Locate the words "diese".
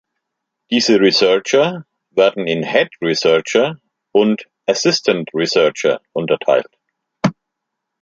0.71-0.99